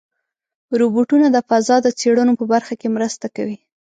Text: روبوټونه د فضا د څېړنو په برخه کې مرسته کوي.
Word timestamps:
روبوټونه 0.79 1.27
د 1.31 1.37
فضا 1.47 1.75
د 1.85 1.87
څېړنو 1.99 2.33
په 2.39 2.45
برخه 2.53 2.73
کې 2.79 2.87
مرسته 2.95 3.25
کوي. 3.35 3.57